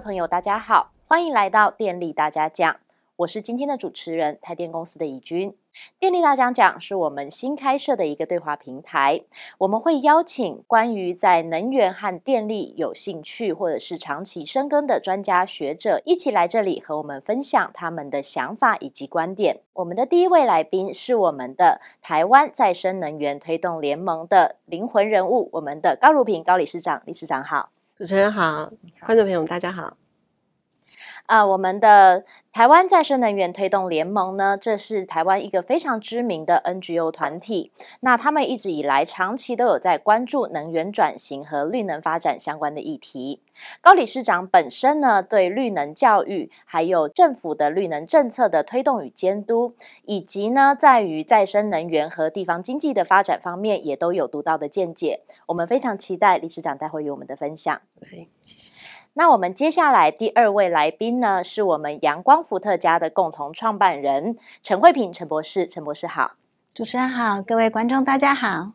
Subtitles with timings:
[0.00, 2.76] 朋友，大家好，欢迎来到电力大家讲。
[3.16, 5.56] 我是今天的主持人，台电公司的怡君。
[5.98, 9.22] 电力大家讲是我们新开设的一个对话平台，
[9.58, 19.62] 我们会邀请关于在能源和电力有兴趣或者是长期深耕的专家学者，一起来这里和我们分享他们的想法以及观点。
[19.72, 27.02] 我们的第一位来宾是我们的台湾再生能源推动联盟的灵魂人物，我们的高如萍高理事长。
[27.04, 29.96] 理事长好，主持人好，观众朋友们大家好。
[31.28, 32.24] 啊，我们的
[32.54, 37.70] 台湾再生能源推动联盟呢，这是台湾一个非常知名的 NGO 团体。
[38.00, 43.42] 那他们一直以来长期都有在关注能源转型和绿能发展相关的议题。
[43.82, 49.74] 高理事长本身呢，对绿能教育，还有政府的绿能政策的推动与监督，
[50.06, 55.20] 以及呢，在于再生能源和地方经济的发展方面，也都有独到的见解。
[55.44, 57.82] 我们非常期待理事长待会与我们的分享。
[58.00, 58.77] 谢谢。
[59.18, 66.34] 那我们接下来第二位来宾呢，是我们阳光伏特加的共同创办人陈慧平陈博士，陈博士好，
[66.72, 68.70] 主持人好，各位观众大家好。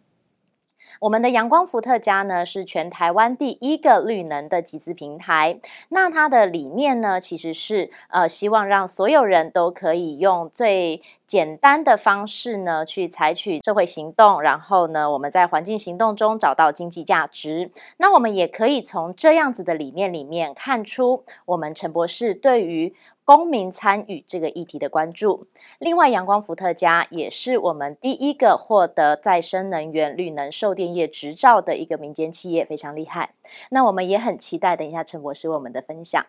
[1.00, 5.60] 我们的阳光伏特加呢，是全台湾第一个绿能的集资平台。
[5.90, 11.02] 那它的理念呢，其实是呃，希望让所有人都可以用最
[11.34, 17.72] 简单的方式呢，去采取社会行动，然后呢，我们在环境行动中找到经济价值。
[17.98, 22.94] 那我们也可以从这样子的理念里面看出，我们陈博士对于
[23.25, 25.48] 公民参与这个议题的关注。
[25.80, 33.31] 另外，阳光伏特加也是我们第一个获得再生能源绿能售电业执照的一个民间企业，非常厉害。
[33.72, 36.23] 那我们也很期待等一下陈博士为我们的分享。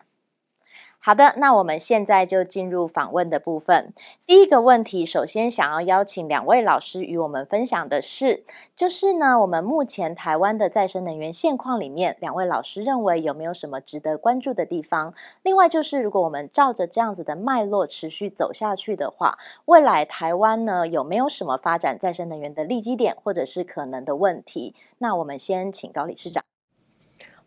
[0.99, 3.93] 好的，那我们现在就进入访问的部分。
[4.25, 8.43] 第一个问题，首先想要邀请两位老师与我们分享的是，
[8.75, 15.13] 就是呢，我们目前台湾的再生能源现况里面，两位老师认为有没有什么值得关注的地方？
[15.43, 24.73] 另外，就是如果我们照着这样子的脉络持续走下去的话，未来台湾呢，有没有什么发展再生能源的利基点，或者是可能的问题？
[24.97, 26.43] 那我们先请高理事长。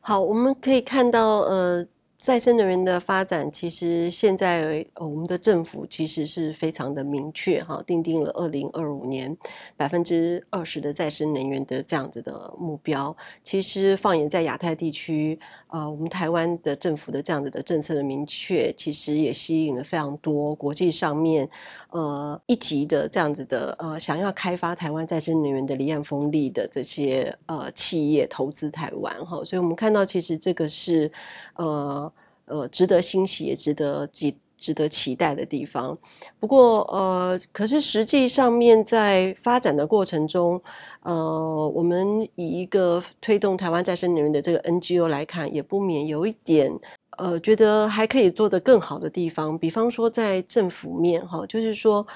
[0.01, 1.85] 好，我们可以看到，呃。
[2.19, 9.35] 再生能源的发展，其实现在我们的政府其实是非常的明确哈，定定了二零二五年
[9.77, 13.17] 百分之二十的再生能源的这样子的目标。
[13.45, 21.49] 其实放眼在亚太地区，呃，我们台湾的政府的这样子的政策的明确，其实也吸引了非常多国际上面
[21.91, 29.45] 呃一级的这样子的呃想要开发台湾再生能源的离岸风力的这些呃企业投资台湾哈。
[29.45, 31.11] 所以我们看到，其实这个是
[31.57, 32.13] 呃。
[32.51, 35.97] 呃，值得欣喜，也值得值值得期待的地方。
[36.39, 40.61] 不过，呃，可是实际上面在发展的过程中，
[41.03, 46.71] 呃，我们以一个推动台湾再生能源的这个 NGO 来看，也不免有一点，
[47.17, 49.57] 呃，觉得还可以做得更好的地方。
[49.57, 52.07] 比方说，在政府面，哈，就是说。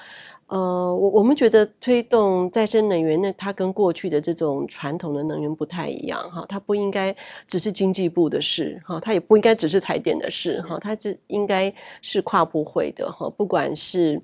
[0.53, 7.15] 呃，我我们觉得推动再生能源，那它跟过去的这种传统的能源不太一样哈，它不应该
[7.47, 14.21] 只是经济部的事哈，它也不应该只是台电的事哈，它这应该是跨部会的哈，不管是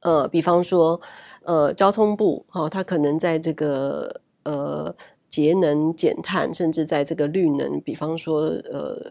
[0.00, 1.00] 呃，比方说
[1.44, 4.94] 呃，交通部哈，它可能在这个呃
[5.30, 8.40] 节能减碳，甚至在这个绿能，比方说
[8.70, 9.10] 呃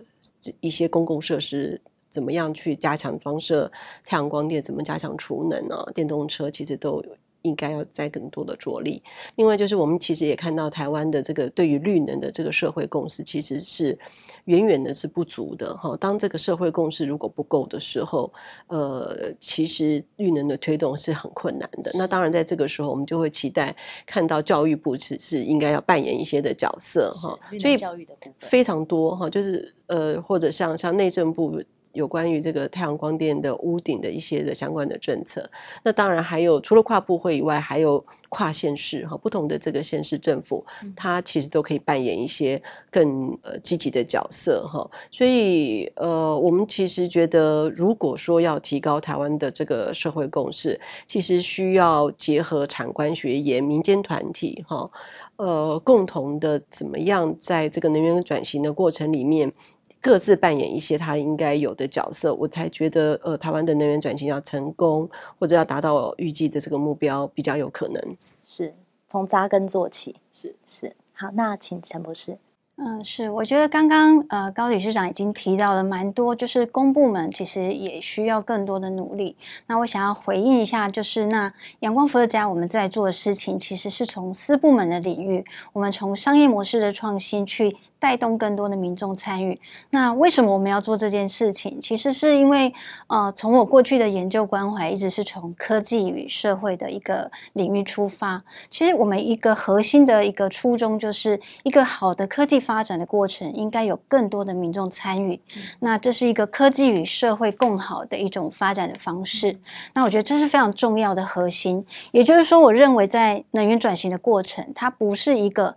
[0.59, 1.81] 一些公共设施。
[2.11, 3.71] 怎么样去加强装设
[4.05, 4.61] 太阳光电？
[4.61, 5.83] 怎么加强储能呢？
[5.95, 7.03] 电动车其实都
[7.41, 9.01] 应该要再更多的着力。
[9.37, 13.97] 另外，就是我们其实也看到台湾的这个对于绿能的这个社会共识，其实是
[14.45, 15.97] 远远的是不足的哈。
[15.97, 18.31] 当这个社会共识如果不够的时候，
[18.67, 21.89] 呃，其实绿能的推动是很困难的。
[21.95, 27.35] 那当然，在这个时候，我们就会期待看到教育部是是应该要扮演一些的角色哈。
[27.59, 31.59] 所以教育的部分非常多哈，就是呃，或者像像内政部。
[31.93, 35.49] 有关于这个太阳光电的屋顶的一些的相关的政策，
[35.83, 40.65] 那当然还有除了跨部会以外，还有跨县市哈，不同的这个县市政府，
[40.95, 44.89] 它其实都可以扮演一些更呃积极的角色哈。
[45.11, 54.89] 所以呃，我们其实觉得，如果说要提高台湾的这个社会共识，其实需要结合产官学研、民间团体哈，
[55.35, 59.51] 呃，共同的怎么样在这个能源转型的过程里面。
[60.01, 65.07] 各自扮演一些他应该有的角色，我才觉得，呃，台湾的能源转型要成功，
[65.39, 68.17] 或者要达到预计的这个目标，比较有可能。
[68.41, 68.73] 是
[69.07, 70.95] 从扎根做起，是是。
[71.13, 72.39] 好，那请陈博士。
[72.77, 79.35] 嗯，是，我觉得刚刚呃高理事长已经提到了蛮多，就是公部门其实也需要更多的努力。
[79.67, 89.57] 那我想要回应一下，就是那阳光伏特家我们在做的事情，其实是从私部门的领域，我们从商业模式的创新去带动更多的民众参与。
[89.91, 91.79] 那为什么我们要做这件事情？
[91.79, 92.73] 其实是因为，
[93.05, 98.43] 呃，从我过去的研究关怀，一直是从科技与社会的一个领域出发。
[98.71, 105.39] 其实我们一个核心的一个初衷，就是一个好的科技发展的过程，应该有更多的民众参与。
[105.55, 109.55] 嗯、那这是一个科技与社会共好的一种发展的方式。
[109.93, 111.85] 那我觉得这是非常重要的核心。
[112.11, 115.75] 也就是说，我认为在能源转型的过程，它不是一个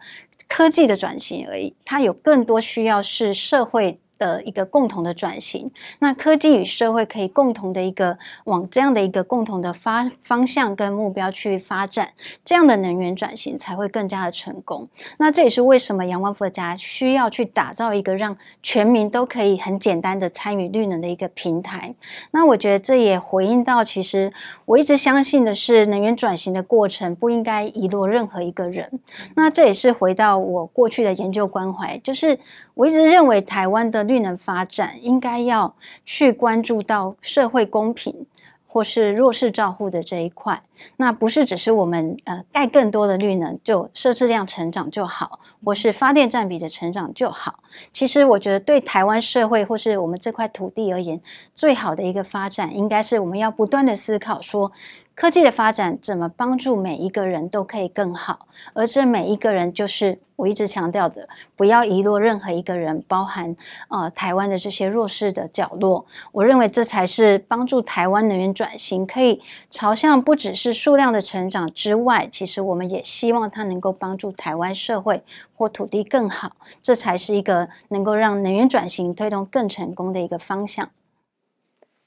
[0.49, 12.13] 科技的转型而已，它有更多需要是社会的一个共同的转型，那科技与社会可以共同的一个往这样的一个共同的发方向跟目标去发展，
[12.45, 14.89] 这样的能源转型才会更加的成功。
[15.19, 21.95] 那这也是为什么阳光伏特家需要去打造一个让全民都可以很简单的参与绿能的一个平台。
[22.31, 24.33] 那我觉得这也回应到，其实
[24.67, 29.01] 我一直相信的是，能源转型的过程不应该遗落任何一个人。
[29.35, 32.39] 那这也是回到我过去的研究关怀，就是
[32.75, 35.75] 我一直认为台湾的绿能发展应该要
[36.05, 38.27] 去关注到社会公平
[38.67, 40.63] 或是弱势照护的这一块，
[40.97, 47.61] 那不是只是我们呃盖更多的绿能就设置量成长就好，或是发电占比的成长就好。
[47.93, 51.21] 其实我觉得对台湾社会或是我们这块土地而言，
[51.55, 54.73] 最好的一个发展应该是我们要不断的思考说。
[55.17, 58.49] 科技的发展怎么帮助每一个人都可以更好？
[58.73, 63.55] 而这每一个人就是我一直强调的，不要遗落任何一个人，包含
[63.91, 66.05] 呃台湾的这些弱势的角落。
[66.33, 75.23] 我认为这才是帮助台湾能源转型可以朝向不只是是数量的成长之外，其实我们也希望它能够帮助台湾社会
[75.55, 76.57] 或土地更好。
[76.81, 80.89] 这才是一个能够让能源转型推动更成功的一个方向。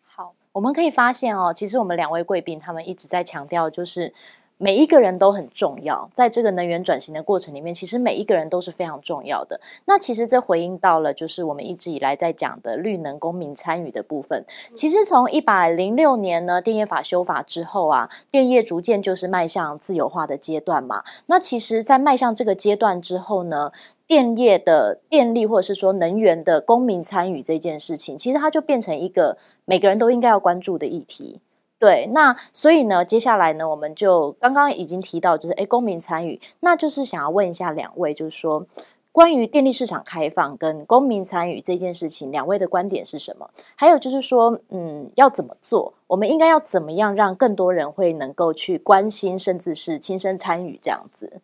[0.01, 4.12] 好我们可以发现哦，其实我们两位贵宾他们一直在强调，就是
[4.59, 9.62] 每一个人都很重要，在这个能源转型的过程里面，其实每一个人都是非常重要的。
[9.86, 14.44] 那其实这回应到了，就是我们一直以来在讲的绿能公民参与的部分。
[14.74, 21.04] 其实从一百零六年呢，电业法修法之后啊，电业逐渐就是迈向自由化的阶段嘛。
[21.27, 23.71] 那其实，在迈向这个阶段之后呢，
[24.07, 31.42] 电业的电力或者是说能源的公民参与这件事情，其实它就变成一个每个人都应该要关注的议题。
[31.79, 38.65] 对，那所以呢，接下来呢，我们就刚刚已经提到，就是诶，公民参与，那就是想要问一下两位，就是说
[39.12, 43.50] 关于电力市场开放跟公民参与这件事情，两位的观点是什么？
[43.75, 45.94] 还有就是说，嗯，要怎么做？
[46.07, 51.41] 我们应该要怎么样让更多人会能够去关心，甚至是亲身参与这样子？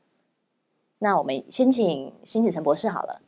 [1.00, 3.22] 那我们先请先请陈博士好了。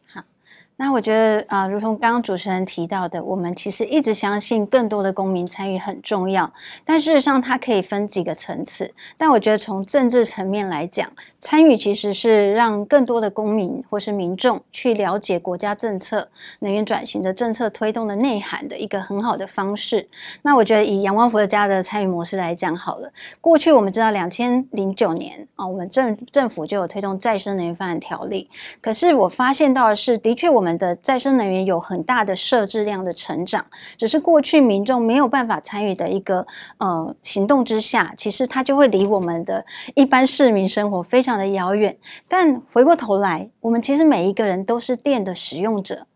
[0.78, 6.52] 那我觉得啊、如同刚刚主持人提到的，我们其实一直相信更多的公民参与很重要。
[6.84, 8.94] 但事实上，它可以分几个层次。
[9.18, 16.28] 但我觉得从政治层面来讲，参与其实是让更多的公民或是民众去了解国家政策、
[16.60, 20.06] 能源转型的政策推动的内涵的一个很好的方式。
[20.42, 23.10] 那我觉得以阳光伏特家的参与模式来讲好了。
[23.40, 28.50] 过去我们知道，两千零九年啊，我们政政府就有推动再生能源发展条例。
[28.82, 30.65] 可是我发现到的是，的确我。
[30.66, 33.64] 我们的再生能源有很大的设置量的成长，
[33.98, 36.44] 只是过去民众没有办法参与的一个
[36.80, 41.96] 呃行动之下，其实它就会离我们的一般市民生活非常的遥远。
[42.28, 46.08] 但回过头来，我们其实每一个人都是电的使用者。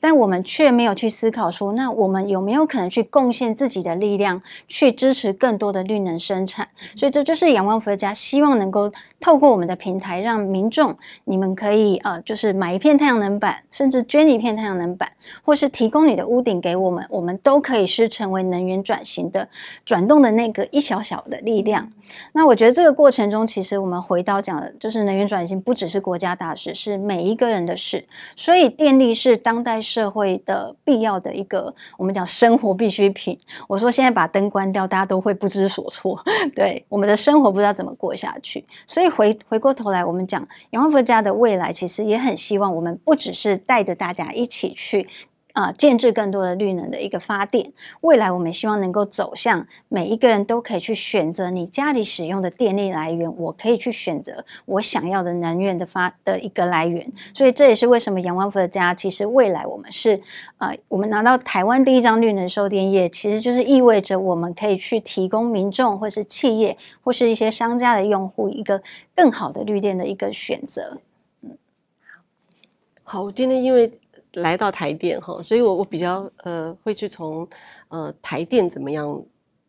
[0.00, 6.68] 但我们却没有去思考说，那我们有没有可能去贡献自己的力量，去支持更多的绿能生产？
[6.96, 8.90] 所以这就是阳光伏特家希望能够
[9.20, 15.10] 透过我们的平台，让民众你们可以呃，就是买一片太阳能板，甚至捐一片太阳能板，
[15.42, 19.48] 或是提供你的屋顶给我们，我们都可以是成为能源转型的
[19.84, 21.90] 转动的那个一小小的力量。
[22.32, 28.04] 那我觉得这个过程中，其实我们回到讲的，就是能源转型不只是国家大事，是每一个人的事。
[28.36, 33.38] 所以电力是当代社会的必要的一个，我们讲生活必需品。
[33.66, 36.22] 我说现在把灯关掉，大家都会不知所措，
[36.54, 38.62] 对我们的生活不知道怎么过下去。
[38.86, 45.08] 所以回回过头来，我们讲杨万福家的未来，其实也很希望我们不只是带着大家一起去。
[45.58, 47.72] 啊，建置更多的绿能的一个发电，
[48.02, 57.12] 未来我们希望能够走向每一个人都可以去选择你家里使用的电力来源，我可以去选择我想要的能源的发的一个来源。
[57.34, 60.20] 所以这也是为什么阳光福的家其实未来我们是
[60.58, 68.80] 啊，我们拿到台湾第一张绿能售电业，其实就是意味着我们可以去提供民众或是企业或是一些商家的用户一个
[69.12, 70.98] 更好的绿电的一个选择。
[71.42, 71.58] 嗯，
[72.06, 72.68] 好，谢谢。
[73.02, 73.90] 好，今天因为。
[74.34, 77.48] 来到台电哈，所以我我比较呃会去从
[77.88, 79.22] 呃台电怎么样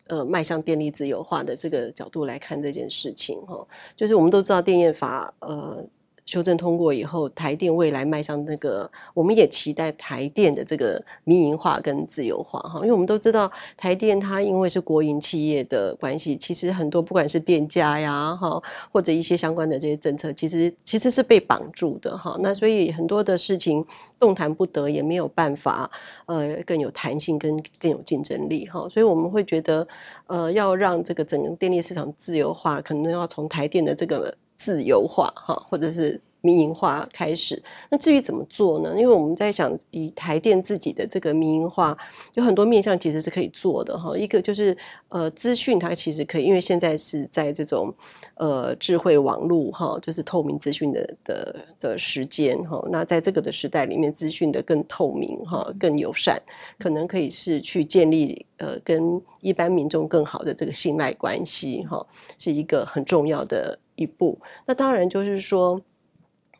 [0.07, 5.83] 呃迈向电力自由化的这个角度来看这件事情哈，就是我们都知道电业法呃
[6.29, 22.37] 修正通过以后，台电未来迈向那个，我们也期待台电的这个民营化跟自由化哈，因为我们都知道台电它因为是国营企业的关系，其实很多不管是电价呀哈，或者一些相关的这些政策，其实其实是被绑住的哈。
[22.41, 23.83] 那所以很多的事情
[24.19, 25.89] 动弹不得，也没有办法
[26.27, 28.87] 呃更有弹性跟更有竞争力哈。
[28.87, 29.87] 所以我们会觉得
[30.27, 34.31] 呃要让这个整个电力市场自由化，可能要从台电的这个。
[34.59, 37.61] 自由化哈，或者是民营化开始。
[37.89, 38.93] 那至于怎么做呢？
[38.97, 41.97] 因为我们在想，以台电自己的这个民营化，
[42.33, 44.17] 有很多面向其实是可以做的哈。
[44.17, 47.93] 一个就是呃，资讯它其实可以，因为现在是在这种
[48.35, 52.85] 呃智慧网络哈，就是透明资讯的的的时间哈。
[52.91, 56.41] 那在这个的时代里面，资讯的更透明哈，更友善，
[56.77, 62.05] 可能可以是去建立呃跟一般民众更好的这个信赖关系哈，
[62.37, 63.77] 是一个很重要的。
[63.99, 65.81] 一步，那当然就是说，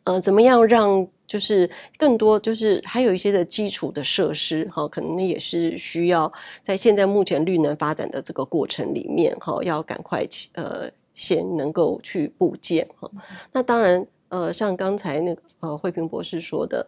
[0.04, 6.30] 呃，怎么样让就是更多就是还有一些的基础的设施哈，可能也是需要
[6.60, 13.10] 在现在目前绿能发展的这个过程里面哈，要赶快呃先能够去布建哈。
[13.52, 16.86] 那当然呃，像刚才那个呃慧平博士说的，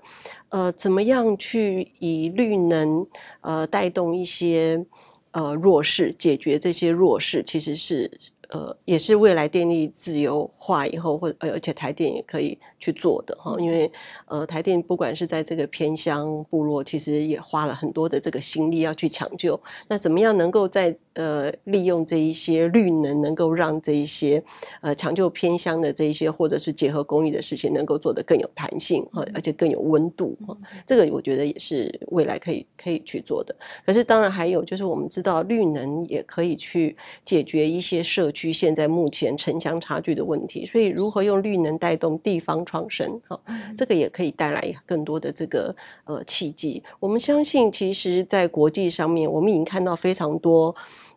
[0.50, 3.06] 呃，怎么样去以绿能
[3.40, 4.85] 呃带动一些
[5.30, 8.11] 呃弱势，解决这些弱势，其实是。
[8.52, 13.90] 呃，也是未来电力自由化以后，或呃，而且台电也可以去做的哈，因为
[14.26, 19.59] 呃，台电不管是在这个偏乡部落，其实也花了很多的这个心力要去抢救。
[19.88, 24.42] 那怎么样能够在呃利用这一些绿能，能够让这一些
[24.81, 30.57] 呃抢救偏乡的这一些，或者是结合公益的事情，能够做得更有弹性哈，而且更有温度哈。
[30.87, 33.54] 这个我觉得也是未来可以可以去做的。
[33.85, 43.38] 可是当然还有就是，我们知道绿能也可以去解决一些社区现在目前城乡差距的问题，所以如何用绿能带动地方创生，哈，
[43.76, 46.83] 这个也可以带来更多的这个呃契机。
[46.99, 50.75] 我们相信，其实，在国际上面，我们已经看到非常多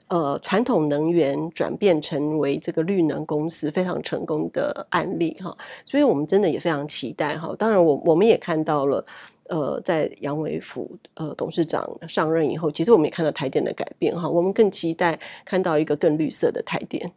[0.07, 5.55] 呃传统能源转变成为这个绿能公司非常成功的案例，哈。
[5.83, 7.55] 所以我们真的也非常期待，哈。
[7.57, 9.05] 当然，我我们也看到了，
[9.49, 14.29] 呃，在杨伟甫呃董事长上任以后，其实我们也看到台电的改变，哈。
[14.29, 17.11] 我们更期待看到一个更绿色的台电。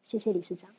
[0.00, 0.70] 谢谢理事长。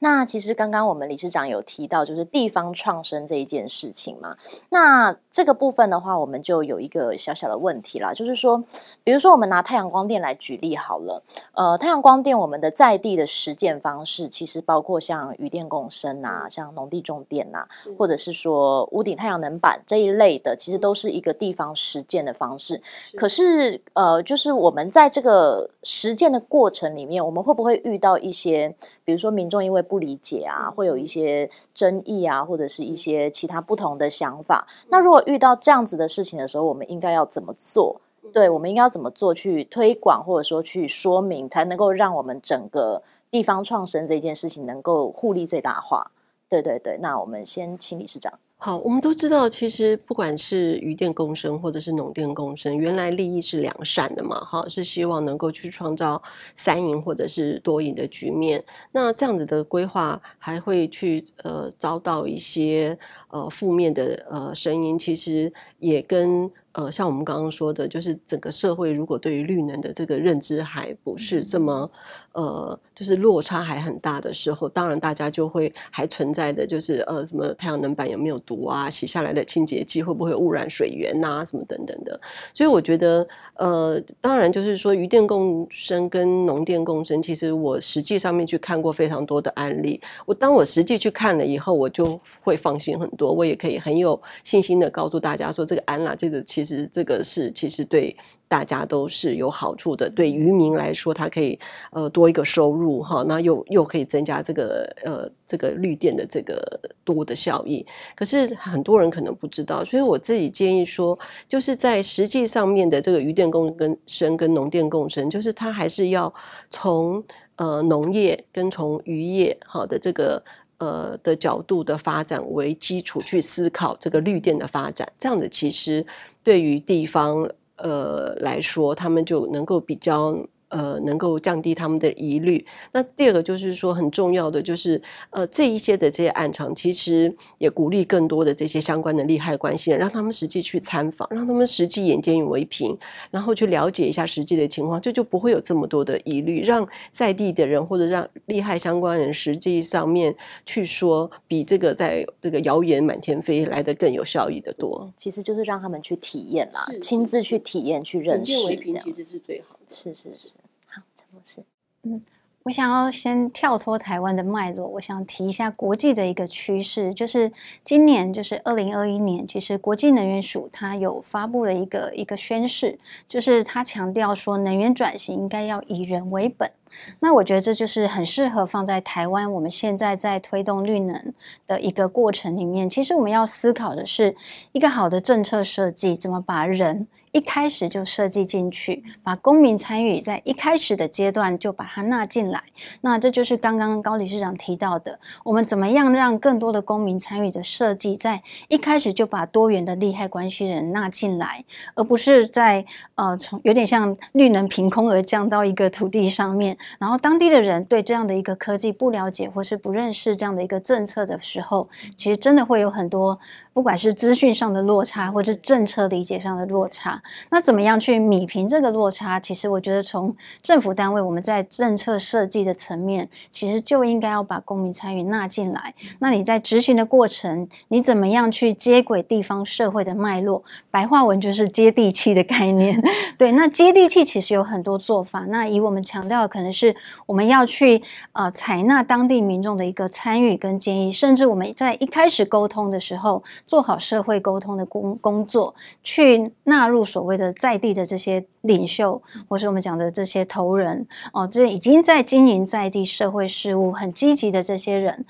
[0.00, 4.36] 那其实刚刚我们理事长有提到，就是地方创生这一件事情嘛。
[4.68, 8.62] 那这个部分的话，我们就有一个小小的问题啦，就是说，
[9.02, 11.22] 比如说我们拿太阳光电来举例好了。
[11.54, 22.82] 呃，太阳光电我们的在地的实践方式，其实包括像渔电共生啊，像农地种电啊，或者是说屋顶太阳能板这一类的，其实都是一个地方实践的方式。
[23.16, 28.76] 可是，呃，就是我们在这个实践的过程里面，我们会不会遇到一些？
[29.04, 34.64] 比如说，民众因为不理解啊，会有一些争议啊，或者是一些其他不同的想法。
[34.90, 38.00] 那如果遇到这样子的事情的时候，我们应该要怎么做？
[38.32, 46.10] 对，我们应该要怎么做去推广，或者说去说明，才能够让我们整个地方创生这件事情能够互利最大化？
[46.48, 48.32] 对对对，那我们先请理事长。
[48.64, 56.22] 好，我们都知道，其实不管是渔电共生或者是农电共生，原来利益是良善的嘛，哈，是希望能够去创造
[56.54, 58.62] 三赢或者是多赢的局面。
[58.92, 62.96] 那这样子的规划还会去呃遭到一些
[63.30, 66.48] 呃负面的呃声音，其实也跟。
[66.74, 71.90] 呃，像我们刚刚说的，就是整个社会如果对于绿能的这个认知还不是这么，
[72.34, 82.20] 呃，就是落差还很大的时候，当然大家就会还存在的就是呃，什么太阳能板有没有毒啊，洗下来的清洁剂会不会污染水源呐、啊，什么等等的。
[82.52, 90.00] 所以我觉得，呃，当然就是说，渔电共生跟农电共生，其实我实际上面去看过非常多的案例。
[90.26, 96.42] 我当我实际去看了以后，我就会放心很多，我也可以很有信心的告诉大家说，这个安啦，这个。
[96.52, 98.14] 其实这个是其实对
[98.52, 101.58] 大家都是有好处的，对渔民来说，它可以
[101.90, 106.60] 呃多一个收入哈，那又又可以增加这个呃这个绿电的这个
[107.02, 107.86] 多的效益。
[108.14, 111.18] 可是很多人可能不知道，所以我自己建议说，
[111.48, 113.74] 就是在实际上面的这个渔电共
[114.06, 116.30] 生跟农电共生，就是它还是要
[116.68, 117.24] 从
[117.56, 120.42] 呃农业跟从渔业好的这个。
[120.78, 126.04] 呃的角度的发展为基础去思考这个绿电的发展，这样子其实
[126.42, 127.48] 对于地方
[127.82, 130.34] 呃来说，他们就能够比较
[130.72, 132.64] 呃能够降低他们的疑虑。
[132.92, 135.00] 那第二个就是说很重要的就是
[135.30, 142.98] 呃这一些的这些暗场，其实也鼓励更多的这些相关的利害关系人，让他们实际去参访，让他们实际眼见为凭，
[143.30, 155.12] 然后去了解一下实际的情况，这就不会有这么多的疑虑，让在地的人或者让利害相关人实际上面去说，比这个在这个谣言满天飞来的更有效益的多。
[155.16, 159.81] 其实就是让他们去体验啦，亲自去体验、去认识，这样其实是最好的。
[159.92, 160.54] 是是是，
[160.86, 161.62] 好，陈博士，
[162.02, 162.20] 嗯。
[162.64, 167.50] 我想要先跳脱台湾的脉络，我想提一下国际的一个趋势，就是
[167.82, 172.96] 今年就是二零二一年，其实国际能源署它有发布了一个一个宣示，
[173.26, 176.70] 就是它强调说能源转型应该要以人为本。
[177.18, 181.34] 那我觉得这就是很适合放在台湾，我们现在在推动绿能
[181.66, 184.36] 的一个过程里面，其实我们要思考的是
[184.70, 187.08] 一个好的政策设计，怎么把人。
[187.32, 192.62] 一开始就设计进去，把公民参与在一开始的阶段就把它纳进来。
[193.00, 202.84] 那这就是刚刚高理事长提到的，我们怎么样让更多的公民参与的设计，在一开始就把多元的利害关系人纳进来，而不是在
[203.14, 213.40] 呃从有点像绿能凭空而降到一个土地上面，然后当地的人对这样的一个科技不了解或是不认识这样的一个政策的时候，其实真的会有很多
[213.72, 217.22] 不管是资讯上的落差，或是政策理解上的落差。
[217.50, 219.40] 那怎么样去弭平这个落差？
[219.40, 225.94] 其实我觉得，从政府单位我们在政策设计的层面，其实就应该要把公民参与纳进来。
[226.18, 230.62] 那你在执行的过程，你怎么样去接轨地方社会的脉络？
[230.90, 233.02] 白话文就是接地气的概念。
[233.38, 235.40] 对，那接地气其实有很多做法。
[235.48, 236.94] 那以我们强调的，可能是
[237.26, 238.02] 我们要去
[238.32, 247.22] 呃采纳当地民众的一个参与跟建议，甚至我们在一开始沟通的时候，做好社会沟通的工工作，去纳入所。
[247.22, 255.24] 所谓的在地的这些领袖，或是我们讲的这些头人哦，这已经在经营在地社会事务很积极的这些人，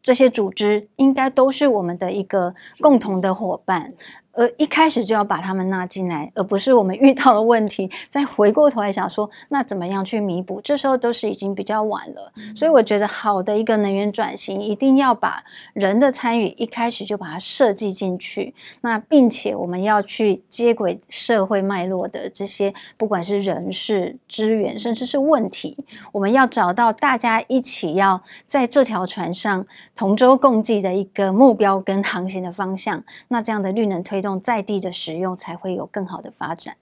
[0.00, 3.92] 这些组织，应该都是我们的一个共同的伙伴。
[4.36, 10.60] 而一开始就要把他们纳进来，而不是我们遇到了问题再回过头来想说，那怎么样去弥补？
[10.60, 12.32] 这时候都是已经比较晚了。
[12.56, 18.52] 所以我觉得好的一个能源转型，一定要把人的参与一开始就把它设计进去。
[18.80, 25.76] 那并且我们要去接轨社会脉络的这些，不管是人事资源，甚至是问题，
[26.10, 33.04] 我们要找到大家一起要在这条船上同舟共济的一个目标跟航行的方向。
[33.28, 34.23] 那这样的绿能推。
[34.26, 36.76] 用在地的使用才会有更好的发展，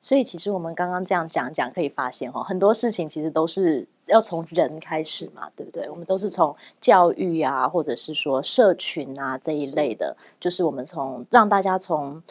[0.00, 5.88] 所以其实我们刚刚这样讲讲，可以发现哈，很多事情其实都是要从人开始嘛，对不对？
[5.90, 12.22] 我们都是从教育啊，或者是说社群啊这一类的，就是我们从让大家从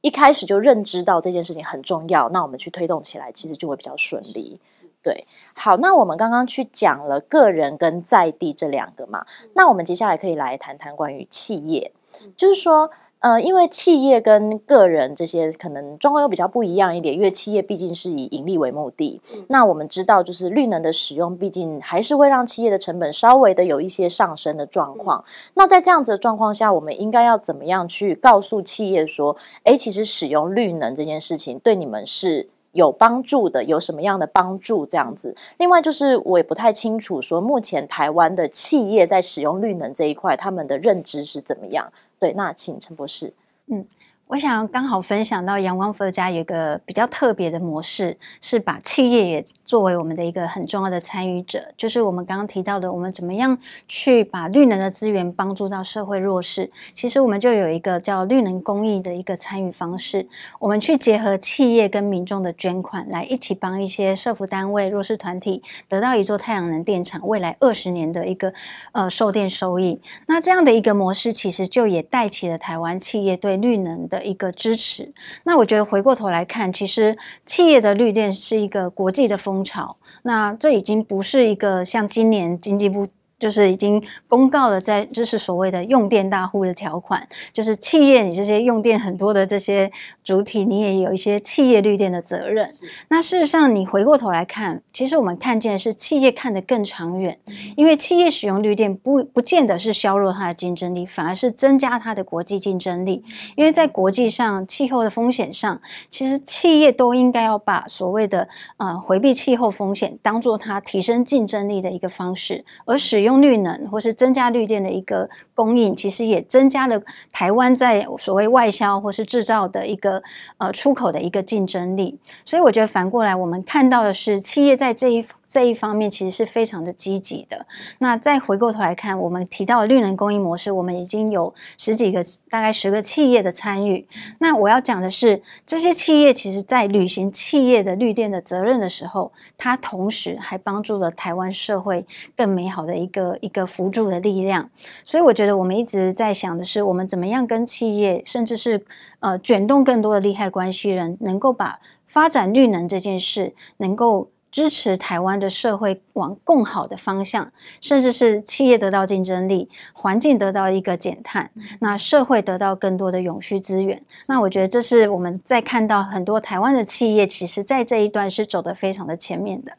[0.00, 4.60] 一开始就认知到这件事情很重要，那我们去推动起来，其实就会比较顺利。
[5.02, 11.92] 对，好，那我们刚刚去讲了个人跟在地这两个嘛，那我们接下来可以来谈谈关于企业，
[12.36, 12.90] 就是说。
[13.22, 19.20] 呃，因为企业跟个人这些可能状况又比较不一样一点，因为企业毕竟是以盈利为目的。
[19.36, 19.44] 嗯。
[19.48, 25.20] 那我们知道，就是绿能的使用，毕竟还是会让企业的成本稍微的有一些上升的状况。
[25.20, 25.52] 嗯。
[25.54, 34.84] 那在这样子的状况下，我们应该要怎么样去告诉企业说，诶，其实使用绿能这件事情对你们是有帮助的，有什么样的帮助？
[34.84, 35.36] 这样子。
[35.58, 41.92] 另外，就是我也不太清楚说，目前台湾的企业在使用绿能这一块，他们的认知是怎么样？
[42.22, 43.34] 对，那请陈博士。
[43.66, 43.84] 嗯。
[44.28, 51.62] 我想刚好分享到阳光伏特家有一个比较特别的模式，是把企业也作为我们的一个很重要的参与者。
[51.76, 56.70] 就是我们刚刚提到的，我们怎么样去把绿能的资源帮助到社会弱势。
[56.94, 60.26] 其实我们就有一个叫绿能公益的一个参与方式，
[60.58, 68.50] 我们去结合企业跟民众的捐款，来一起帮一些社福单位、弱势团体得到一座太阳能电厂未来二十年的一个
[68.92, 70.00] 呃售电收益。
[70.26, 75.12] 那这样的一个模式，其实就也带起了台湾企业对绿能的一个支持，
[75.44, 83.06] 那我觉得回过头来看，其实企业的绿电是一个国际的风潮，那这已经不是一个像今年经济不。
[83.42, 89.90] 就是已经公告了，在就是所谓的用电大户的条款，就是企业你这些用电很多的这些
[90.22, 92.70] 主体，你也有一些企业绿电的责任。
[93.08, 97.36] 那事实上，你回过头来看，其实我们看见的是企业看得更长远，
[97.76, 103.24] 因为企业使用绿电不不见得是削弱它的竞争力，反而是增加它的国际竞争力。
[103.56, 113.31] 因为在国际上气候的风险上，其实企业都应该要把所谓的呃回避气候风险当做它提升竞争力的一个方式，而使用。
[113.32, 117.00] 用绿能或是增加绿电的一个供应，其实也增加了
[117.32, 120.22] 台湾在所谓外销或是制造的一个
[120.58, 122.18] 呃出口的一个竞争力。
[122.44, 125.24] 所以我觉得反过来，我们看到的是企业在这一。
[125.52, 127.66] 这一方面其实是非常的积极的。
[127.98, 134.08] 那再回过头来看，我们提到的绿能供应模式，我们已经有十几个，大概十个企业的参与。
[134.38, 144.70] 那我要讲的是，这些企业其实在履行企业的绿电的责任的时候，它同时还帮助了台湾社会更美好的一个一个辅助的力量。
[145.04, 148.86] 所以我觉得我们一直在想的是，我们怎么样跟企业，甚至是
[149.20, 154.30] 呃卷动更多的利害关系人，能够把发展绿能这件事能够。
[154.52, 164.04] 支持台湾的社会往更好的方向，甚至是企业得到竞争力，环境得到一个减碳，那社会得到更多的永续资源。
[164.28, 169.72] 那我觉得这是我们在看到很多台湾的企业，其实在这一段是走得非常的前面的。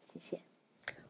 [0.00, 0.38] 谢谢。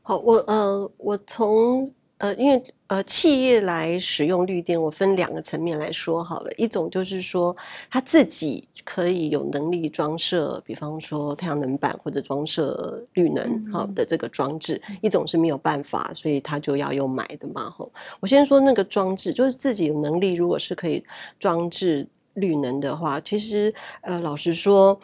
[0.00, 1.92] 好，我呃，我从。
[2.22, 6.52] 呃，因为呃，企业来使用绿电，我分两个层面来说好了。
[6.56, 7.54] 一种就是说，
[7.90, 17.68] 他自己可以有能力装设，比方说太阳能板或者装设绿能好的这个装置；嗯、一种是没有办法，所以他就要用买的嘛。
[17.68, 21.04] 吼，我先说那个装置，就是自己有能力，如果是可以
[21.40, 24.96] 装置绿能的话，其实呃，老实说。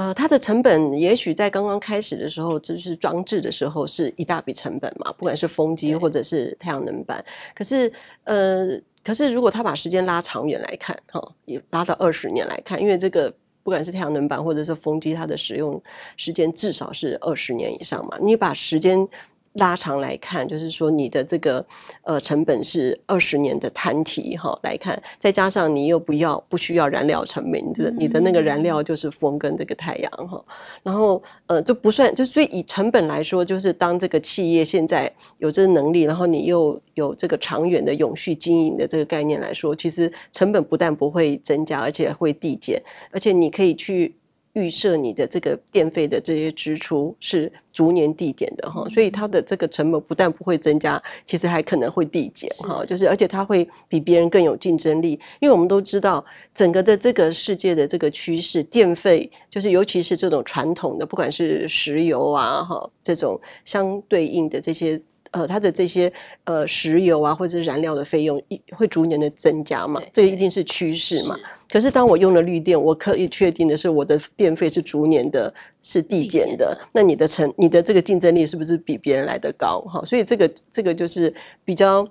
[0.00, 7.22] 呃，它的成本也许在刚刚开始的时候，就是装置的时候是一大笔成本嘛，不管是风机或者是太阳能板。
[7.54, 7.92] 可是，
[8.24, 13.30] 呃，可是如果他把时间拉长远来看，哈、哦，也拉到二十年来看，因为这个
[13.62, 15.78] 不管是太阳能板或者是风机，它的使用
[16.16, 19.06] 时间至少是二十年以上嘛，你把时间。
[19.54, 21.64] 拉长来看，就是说你的这个
[22.02, 30.44] 呃成本是二十年的摊提哈来看，再加上你又不要不需要燃料成本，你的你的那个燃料就是风跟这个太阳哈，
[30.84, 44.14] 然后呃就不算，就所以以成本来说，就是当这个企业现在有这个能力，然后你又有这个长远的永续经营的这个概念来说，其实成本不但不会增加，而且会递减，而且你可以去。
[44.54, 65.00] 预设你的这个电费的这些支出是逐年递减的哈，所以它的这个成本不但不会增加，其实还可能会递减哈，就是而且它会比别人更有竞争力，因为我们都知道整个的这个世界的这个趋势，电费就是尤其是这种传统的，不管是石油啊哈这种相对应的这些。
[65.32, 66.12] 呃，它的这些
[66.44, 71.36] 呃石油啊，或者是燃料的费用，一会逐年的增加嘛，这一定是趋势嘛。
[71.70, 76.76] 可是当我用了绿电，我可以确定的是，我的电费是逐年的，是递减的。
[76.92, 79.80] 那你的成，你的这个竞争力是不是比别人来的高？
[79.82, 81.32] 哈，所以这个这个就是
[81.64, 82.04] 比较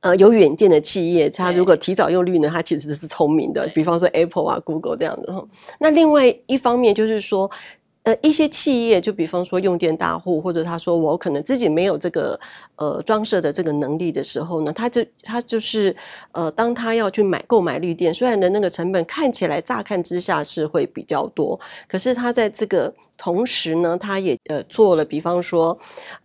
[0.00, 3.68] 呃有远见的企业，它如果提早用绿呢，它其实是聪明的。
[3.68, 5.46] 比方说 Apple 啊、Google 这样子哈。
[5.78, 7.48] 那另外一方面就是说。
[8.06, 12.38] 呃，一些企业就比方说用电大户，或者他说我可能自己没有这个
[12.76, 15.94] 呃装设的这个能力的时候呢，他就他就是
[16.30, 25.76] 呃，当他要去买购买绿电，虽然的那个成本看起来乍看之下是会比较多，可是他在这个同时呢，他也呃做了，比方说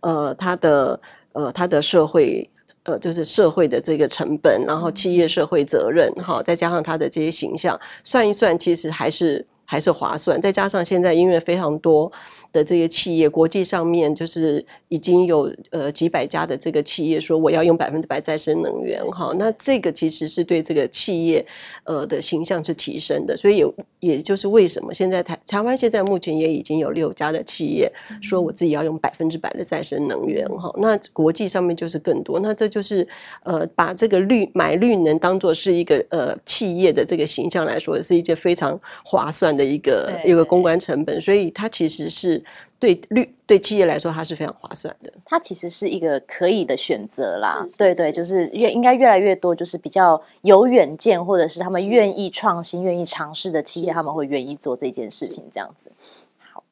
[0.02, 1.00] 呃他的
[1.32, 2.48] 呃他的社会
[2.84, 9.44] 呃就是社会的这个成本，然后企业社会责任哈，再加上他的这些形象，算一算，其实还是。
[9.72, 12.12] 还是划算，再加上现在音乐非常多
[12.52, 21.44] 的这些企业，国际上面就是已经有呃几百家的这个企业说我要用百分之百再生能源哈，那这个其实是对这个企业
[21.84, 23.66] 呃的形象是提升的，所以也
[24.00, 33.06] 也就是为什么现在台台湾现在目前也已经有六家的企业说我自己要用百分之百的再生能源哈，那国际上面就是更多，那这就是
[33.42, 39.62] 呃把这个绿买绿能当做是一个呃企业的这个形象来说，是一件非常划算的。
[39.72, 42.41] 一个一个公关成本，所以它其实是
[42.82, 45.12] 对绿对企业来说，它是非常划算的。
[45.24, 47.64] 它其实是一个可以的选择啦。
[47.78, 55.92] 对对，就是越应该越来越多，就是比较有远见，或者是他们愿意创新、愿意尝试的企业，他们会愿意做这件事情，这样子。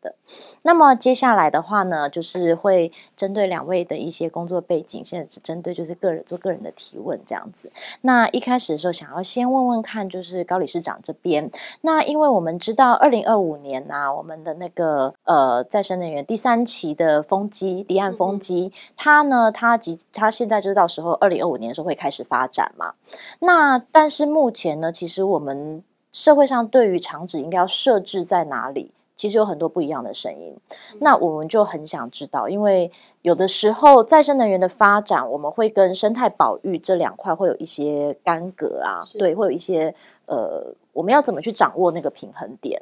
[0.02, 0.14] 的，
[0.62, 7.70] 那么接下来的话呢，就是会针对两位的一些工作背景，现在只针对就是个人做个人的提问这样子。
[8.02, 11.50] 那一开始的时候，想要先问问看，就是高理事长这边，
[11.82, 22.94] 那因为我们知道二零二五年呐、啊，我们的那个呃再生能源第三期的风机离岸风机，嗯、它呢，它即它现在就是到时候二零二五年的时候会开始发展嘛。
[23.40, 25.82] 那但是目前呢，其实我们
[26.12, 28.92] 社会上对于厂址应该要设置在哪里？
[29.20, 30.56] 其实有很多不一样的声音，
[31.00, 42.80] 那我们就很想知道，因为有的时候再生能源的发展，我们会跟生态保育这两块会有一些干戈啊，对，会有一些呃，我们要怎么去掌握那个平衡点？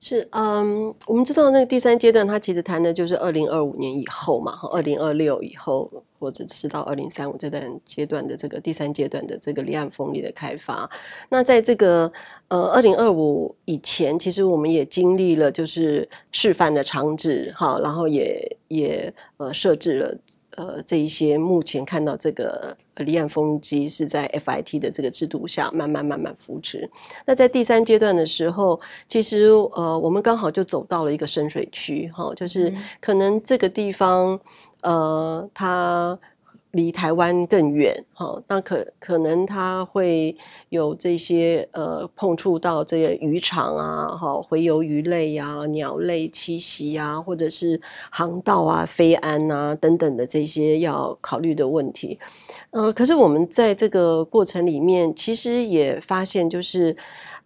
[0.00, 5.90] 是，嗯，我们知道那个第三阶段，它其实谈的就是二零二五年以后嘛，和二零二六以后。
[6.24, 10.88] 或者是到二零三五这段阶段的这个第三阶段的这个离岸风力的开发。
[11.28, 12.10] 那在这个
[12.48, 20.16] 呃二零二五以前，其实我们也经历了就是示范的场址，哈，然后也也呃设置了。
[20.56, 26.88] 呃，这一些目前看到这个离岸风机是在 FIT 的这个制度下慢慢慢慢扶持。
[27.26, 34.38] 那在第三阶段的时候，其实呃，我们刚好就走到了一个深水区，哈，就是可能这个地方
[34.84, 36.16] 呃，它。
[36.74, 40.36] 离台湾更远，哈，那可可能它会
[40.70, 52.18] 有这些呃碰触到这些渔场啊，哈，洄游鱼类、啊、鸟类栖息啊，或者是航道啊、飞安啊等等的这些要考虑的问题。
[52.72, 56.96] 呃，可是我们在这个过程里面，其实也发现就是。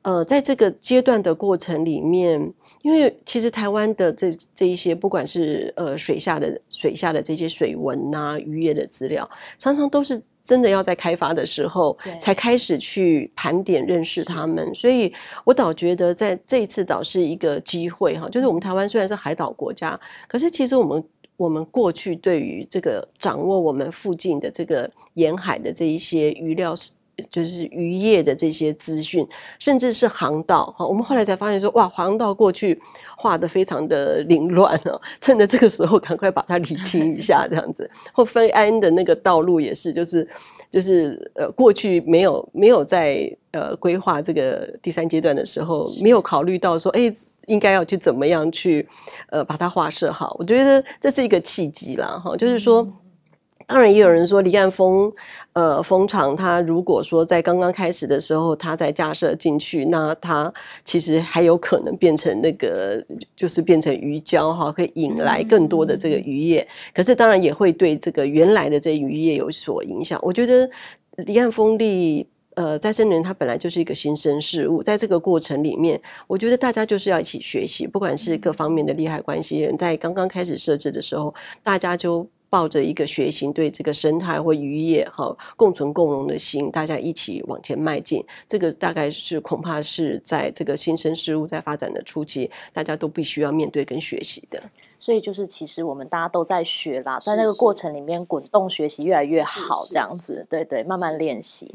[0.02, 2.40] 呃，在这个阶段的过程里面，
[2.82, 14.72] 因为其实台湾的这这一些，不管是呃水下的水下的这些水文啊、渔业的资料，常常都是真的要在开发的时候才开始去盘点认识他们。
[14.74, 15.12] 所以
[15.44, 21.04] 我倒觉得，在这一次倒是一个机会哈，就是我们台湾虽然是海岛国家，可是其实我们
[21.36, 26.92] 我们过去对于这个掌握我们附近的这个沿海的这一些鱼料是。
[27.30, 29.26] 就是渔业的这些资讯，
[29.58, 32.80] 甚至是航道哈，我们后来才发现说，哇，航道过去
[33.16, 37.90] 画得非常的凌乱啊，趁着这个时候赶快把它理清一下，这样子。
[38.12, 40.28] 或飞安的那个道路也是，就是
[40.70, 47.12] 就是呃，过去没有没有在呃规划这个第三阶段的时候，没有考虑到说，哎，
[47.46, 48.86] 应该要去怎么样去
[49.30, 50.36] 呃把它画设好。
[50.38, 52.86] 我觉得这是一个契机啦，哈，就是说。
[53.68, 55.12] 当然，也有人说离岸风，
[55.52, 60.50] 呃，风场它如果说在刚刚开始的时候，它在架设进去，那它
[60.82, 63.04] 其实还有可能变成那个，
[63.36, 66.66] 就是变成鱼礁哈，可以引来更多的这个渔业。
[66.94, 70.18] 可是当然也会对这个原来的这渔业有所影响。
[70.22, 70.66] 我觉得
[71.26, 82.26] 离岸风力，呃，再生能源它本来就是一个新生事物，在这个过程里面，我觉得大家就是要一起学习，不管是各方面的利害关系人，在刚刚开始设置的时候，大家就。
[82.50, 88.24] 抱着一个学习，对这个生态或渔业哈共存共荣的心，大家一起往前迈进。
[88.46, 94.62] 这个大概是恐怕是在这个新生事物在发展的初期，大家都必须要面对跟学习的。
[94.98, 101.74] 所以就是，其实我们大家都在学啦，在那个过程里面滚动学习越来越好，这样子，对对，慢慢练习。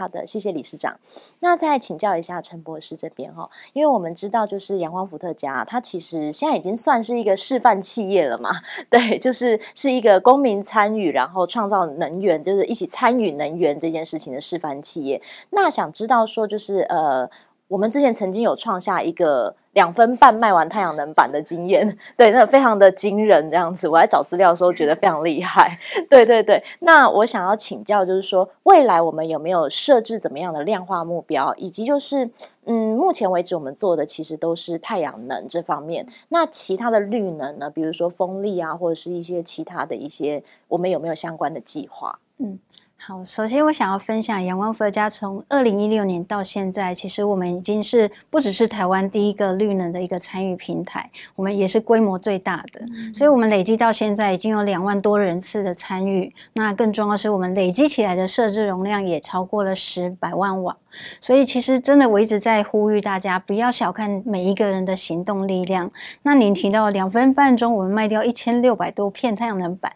[0.00, 0.98] 好的，谢谢理事长。
[1.40, 8.50] 那再请教一下陈博士这边哈，因为我们知道，就是阳光伏特加，它其实现在已经算是一个示范企业了嘛。
[8.88, 15.20] 对，就是是一个公民参与，然后创造能源，就是一起参与能源这件事情的示范企业。
[15.50, 17.28] 那想知道说，就是呃。
[17.70, 23.86] 我们之前曾经有创下一个两分半卖完太阳能板的经验，对，那非常的惊人，这样子。
[23.86, 25.78] 我在找资料的时候觉得非常厉害，
[26.10, 26.60] 对对对。
[26.80, 32.28] 那我想要请教，就是说未来我们有没有设置怎么样的量化目标，以及就是
[32.64, 42.18] 嗯，目前为止我们做的其实都是太阳能这方面，那其他的绿能呢，比如说风力啊，或者是一些其他的一些，我们有没有相关的计划？
[42.38, 42.58] 嗯。
[43.02, 56.30] 好，首先我想要分享阳光伏特家从二零一六年到现在，其实我们已经是不只是台湾第一个绿能的一个参与平台，我们也是规模最大的，嗯、所以我们累计到现在已经有两万多人次的参与。
[56.52, 60.76] 那更重要的是，我们累积起来的设置容量也超过了十百万瓦。
[61.20, 65.90] 所以其实真的，我一直在呼吁大家不要小看每一个人的行动力量。
[66.22, 69.92] 那您提到两分半钟，我们卖掉一千六百多片太阳能板，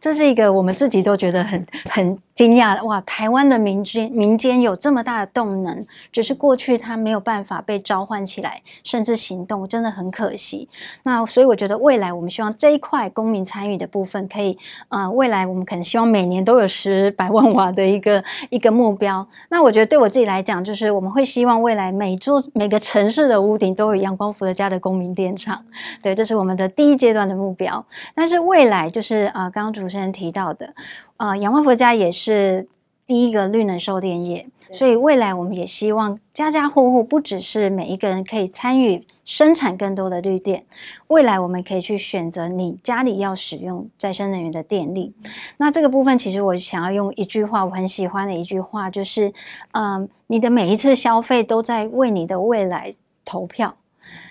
[0.00, 3.00] 这是一个我们自己都觉得很很惊讶的哇！
[3.02, 10.68] 台湾的民间民间有这么大的动能，只是过去它没有办法被召唤起来，甚至行动，真的很可惜。
[11.04, 14.56] 那所以我觉得未来我们希望这一块公民参与的部分，可以
[14.88, 19.26] 呃，未来我们可能希望每年都有十百万瓦的一个一个目标。
[19.48, 25.64] 那我觉得对我自己来，来讲，就是我们会希望未来每座每个城市的屋顶都有阳光伏特家的公民电厂，
[26.00, 27.84] 对，这是我们的第一阶段的目标。
[28.14, 30.72] 但是未来就是啊、刚刚主持人提到的
[31.16, 32.68] 啊，阳光伏特家也是
[33.08, 39.06] 第一个绿能售电业，所以未来我们也希望家家户户不只是每一个人可以参与。
[39.24, 40.64] 生产更多的绿电，
[41.08, 45.12] 未来我们可以去选择你家里要使用再生能源的电力。
[45.58, 49.30] 那这个部分，其实我想要用一句话，我很喜欢的一句话，就是，
[49.72, 52.90] 嗯，你的每一次消费都在为你的未来
[53.26, 53.76] 投票。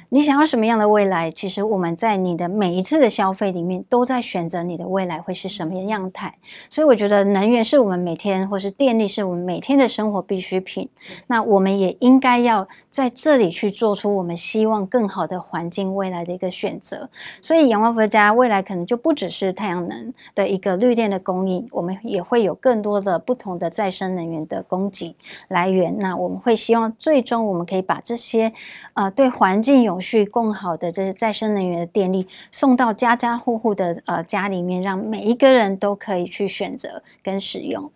[0.09, 1.29] 你想要什么样的未来？
[1.29, 6.33] 其实我们在你的每一次的消费里面，都在选择你的未来会是什么样态。
[6.69, 10.87] 所以我觉得能源是我们每天，或是电力是我们每天的生活必需品。
[11.27, 17.09] 那我们也应该要在这里去做出我们希望更好的环境未来的一个选择。
[17.41, 25.13] 所以阳光伏特家未来可能就不只是太阳能的一个绿电的供应，我们也会有更多的不同的再生能源的供给
[25.49, 25.97] 来源。
[25.99, 28.53] 那我们会希望最终我们可以把这些
[28.93, 37.91] 呃对环境有续更好的这些再生能源的电力送到家家户户的呃家里面，让每一个人都可以去选择跟使用。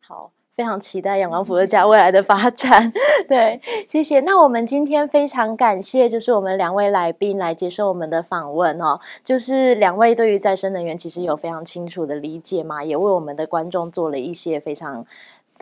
[0.00, 2.92] 好，非常期待阳光伏特家未来的发展。
[3.28, 4.20] 对，谢谢。
[4.20, 9.00] 那我们今天非常感谢，就是我们两位来宾来接受我们的访问哦。
[9.24, 15.06] 就是两位对于再生能源其实有非常清楚的理解嘛，也为我们的观众做了一些非常。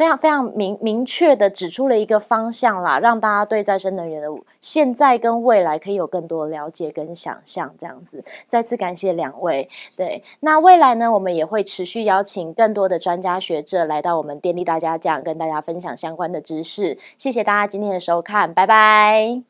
[0.00, 7.70] 非常非常明明确的指出了一个方向啦，让大家对再生能源的现在跟未来可以有更多了解跟想象。
[7.78, 9.68] 这样子，再次感谢两位。
[9.98, 16.96] 对，那未来呢，我们也会持续邀请更多的专家学者来到我们电力大家讲，跟大家分享相关的知识。
[17.18, 19.49] 谢谢大家今天的收看，拜拜。